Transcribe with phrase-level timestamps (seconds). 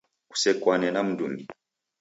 [0.29, 1.45] Kusekwane na mndungi